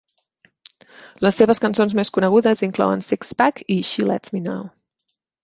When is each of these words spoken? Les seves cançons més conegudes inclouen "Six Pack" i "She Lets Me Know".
Les 1.25 1.37
seves 1.41 1.61
cançons 1.65 1.93
més 1.99 2.11
conegudes 2.15 2.65
inclouen 2.69 3.05
"Six 3.09 3.33
Pack" 3.43 3.63
i 3.77 3.79
"She 3.93 4.09
Lets 4.09 4.35
Me 4.39 4.43
Know". 4.49 4.67